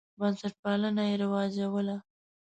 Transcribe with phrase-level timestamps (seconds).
[0.19, 1.95] بنسټپالنه یې رواجوله.